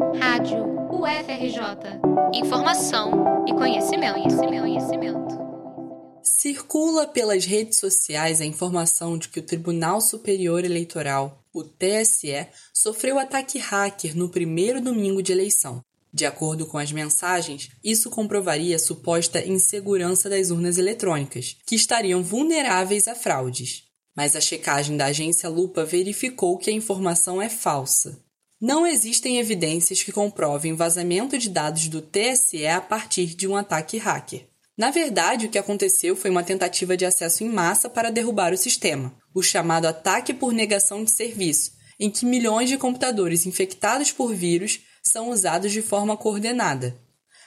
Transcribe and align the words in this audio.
Rádio 0.00 0.64
UFRJ. 0.90 2.00
Informação 2.32 3.44
e 3.46 3.52
conhecimento, 3.52 4.14
conhecimento, 4.14 4.60
conhecimento. 4.62 5.38
Circula 6.22 7.06
pelas 7.06 7.44
redes 7.44 7.78
sociais 7.78 8.40
a 8.40 8.46
informação 8.46 9.18
de 9.18 9.28
que 9.28 9.40
o 9.40 9.42
Tribunal 9.42 10.00
Superior 10.00 10.64
Eleitoral, 10.64 11.44
o 11.52 11.62
TSE, 11.62 12.48
sofreu 12.72 13.18
ataque 13.18 13.58
hacker 13.58 14.16
no 14.16 14.30
primeiro 14.30 14.80
domingo 14.80 15.22
de 15.22 15.32
eleição. 15.32 15.84
De 16.10 16.24
acordo 16.24 16.64
com 16.64 16.78
as 16.78 16.90
mensagens, 16.90 17.68
isso 17.84 18.08
comprovaria 18.08 18.76
a 18.76 18.78
suposta 18.80 19.46
insegurança 19.46 20.30
das 20.30 20.50
urnas 20.50 20.78
eletrônicas, 20.78 21.58
que 21.66 21.74
estariam 21.74 22.22
vulneráveis 22.22 23.06
a 23.06 23.14
fraudes. 23.14 23.84
Mas 24.16 24.34
a 24.34 24.40
checagem 24.40 24.96
da 24.96 25.06
agência 25.06 25.48
Lupa 25.50 25.84
verificou 25.84 26.56
que 26.56 26.70
a 26.70 26.72
informação 26.72 27.40
é 27.40 27.50
falsa. 27.50 28.18
Não 28.60 28.86
existem 28.86 29.38
evidências 29.38 30.02
que 30.02 30.12
comprovem 30.12 30.74
vazamento 30.74 31.38
de 31.38 31.48
dados 31.48 31.88
do 31.88 32.02
TSE 32.02 32.66
a 32.66 32.78
partir 32.78 33.34
de 33.34 33.48
um 33.48 33.56
ataque 33.56 33.96
hacker. 33.96 34.46
Na 34.76 34.90
verdade, 34.90 35.46
o 35.46 35.48
que 35.48 35.58
aconteceu 35.58 36.14
foi 36.14 36.30
uma 36.30 36.42
tentativa 36.42 36.94
de 36.94 37.06
acesso 37.06 37.42
em 37.42 37.48
massa 37.48 37.88
para 37.88 38.10
derrubar 38.10 38.52
o 38.52 38.58
sistema, 38.58 39.14
o 39.34 39.42
chamado 39.42 39.86
ataque 39.86 40.34
por 40.34 40.52
negação 40.52 41.02
de 41.02 41.10
serviço, 41.10 41.72
em 41.98 42.10
que 42.10 42.26
milhões 42.26 42.68
de 42.68 42.76
computadores 42.76 43.46
infectados 43.46 44.12
por 44.12 44.34
vírus 44.34 44.80
são 45.02 45.30
usados 45.30 45.72
de 45.72 45.80
forma 45.80 46.14
coordenada. 46.14 46.98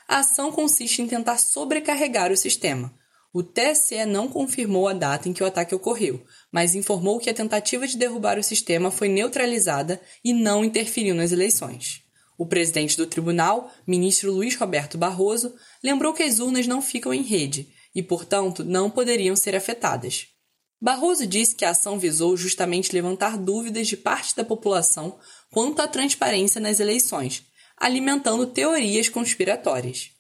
A 0.07 0.19
ação 0.19 0.51
consiste 0.51 1.01
em 1.01 1.07
tentar 1.07 1.37
sobrecarregar 1.37 2.31
o 2.31 2.37
sistema. 2.37 2.91
O 3.33 3.41
TSE 3.41 4.05
não 4.05 4.27
confirmou 4.27 4.87
a 4.87 4.93
data 4.93 5.27
em 5.27 5.33
que 5.33 5.41
o 5.41 5.45
ataque 5.47 5.73
ocorreu, 5.73 6.23
mas 6.51 6.75
informou 6.75 7.19
que 7.19 7.31
a 7.31 7.33
tentativa 7.33 7.87
de 7.87 7.97
derrubar 7.97 8.37
o 8.37 8.43
sistema 8.43 8.91
foi 8.91 9.09
neutralizada 9.09 9.99
e 10.23 10.31
não 10.31 10.63
interferiu 10.63 11.15
nas 11.15 11.31
eleições. 11.31 12.03
O 12.37 12.45
presidente 12.45 12.95
do 12.95 13.07
tribunal, 13.07 13.71
ministro 13.87 14.31
Luiz 14.31 14.55
Roberto 14.55 14.99
Barroso, 14.99 15.55
lembrou 15.83 16.13
que 16.13 16.21
as 16.21 16.39
urnas 16.39 16.67
não 16.67 16.79
ficam 16.79 17.11
em 17.11 17.23
rede 17.23 17.73
e, 17.95 18.03
portanto, 18.03 18.63
não 18.63 18.87
poderiam 18.87 19.35
ser 19.35 19.55
afetadas. 19.55 20.27
Barroso 20.79 21.25
disse 21.25 21.55
que 21.55 21.65
a 21.65 21.71
ação 21.71 21.97
visou 21.97 22.37
justamente 22.37 22.93
levantar 22.93 23.35
dúvidas 23.35 23.87
de 23.87 23.97
parte 23.97 24.35
da 24.35 24.43
população 24.43 25.17
quanto 25.49 25.81
à 25.81 25.87
transparência 25.87 26.61
nas 26.61 26.79
eleições, 26.79 27.43
alimentando 27.77 28.45
teorias 28.45 29.09
conspiratórias. 29.09 30.12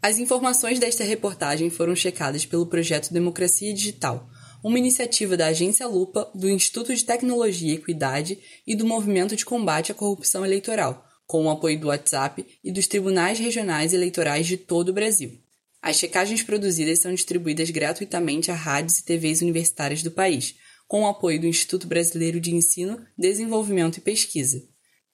As 0.00 0.18
informações 0.18 0.78
desta 0.78 1.02
reportagem 1.02 1.70
foram 1.70 1.94
checadas 1.96 2.46
pelo 2.46 2.66
projeto 2.66 3.12
Democracia 3.12 3.74
Digital, 3.74 4.30
uma 4.62 4.78
iniciativa 4.78 5.36
da 5.36 5.46
Agência 5.46 5.88
Lupa, 5.88 6.30
do 6.32 6.48
Instituto 6.48 6.94
de 6.94 7.04
Tecnologia 7.04 7.72
e 7.72 7.74
Equidade 7.74 8.38
e 8.64 8.76
do 8.76 8.86
Movimento 8.86 9.34
de 9.34 9.44
Combate 9.44 9.90
à 9.90 9.94
Corrupção 9.96 10.44
Eleitoral, 10.44 11.04
com 11.26 11.44
o 11.44 11.50
apoio 11.50 11.80
do 11.80 11.88
WhatsApp 11.88 12.46
e 12.62 12.70
dos 12.70 12.86
tribunais 12.86 13.40
regionais 13.40 13.92
eleitorais 13.92 14.46
de 14.46 14.56
todo 14.56 14.90
o 14.90 14.92
Brasil. 14.92 15.36
As 15.82 15.96
checagens 15.96 16.44
produzidas 16.44 17.00
são 17.00 17.12
distribuídas 17.12 17.68
gratuitamente 17.70 18.52
a 18.52 18.54
rádios 18.54 18.98
e 18.98 19.04
TVs 19.04 19.42
universitárias 19.42 20.02
do 20.02 20.12
país, 20.12 20.54
com 20.86 21.02
o 21.02 21.06
apoio 21.08 21.40
do 21.40 21.46
Instituto 21.46 21.88
Brasileiro 21.88 22.40
de 22.40 22.54
Ensino, 22.54 23.04
Desenvolvimento 23.16 23.98
e 23.98 24.00
Pesquisa. 24.00 24.62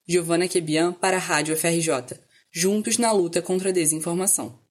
Giovana 0.07 0.47
Quebian 0.47 0.93
para 0.93 1.17
a 1.17 1.21
Rádio 1.21 1.57
FRJ, 1.57 2.19
juntos 2.53 2.99
na 2.99 3.11
luta 3.13 3.41
contra 3.41 3.71
a 3.71 3.73
desinformação. 3.73 4.64